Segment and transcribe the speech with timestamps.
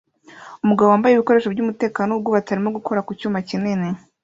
[0.63, 3.89] Umugabo wambaye ibikoresho byumutekano wubwubatsi arimo gukora ku cyuma kinini